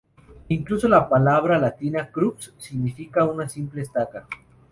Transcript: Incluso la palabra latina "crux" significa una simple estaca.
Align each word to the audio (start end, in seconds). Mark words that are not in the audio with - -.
Incluso 0.47 0.87
la 0.87 1.07
palabra 1.07 1.59
latina 1.59 2.09
"crux" 2.09 2.55
significa 2.57 3.23
una 3.25 3.47
simple 3.47 3.83
estaca. 3.83 4.25